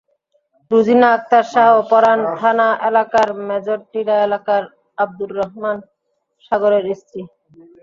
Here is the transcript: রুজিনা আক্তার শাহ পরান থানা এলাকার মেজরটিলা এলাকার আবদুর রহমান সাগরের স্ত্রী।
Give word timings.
রুজিনা 0.71 1.07
আক্তার 1.17 1.45
শাহ 1.53 1.69
পরান 1.91 2.19
থানা 2.39 2.67
এলাকার 2.89 3.29
মেজরটিলা 3.47 4.15
এলাকার 4.27 4.63
আবদুর 4.97 5.31
রহমান 5.39 5.77
সাগরের 6.45 6.85
স্ত্রী। 7.01 7.21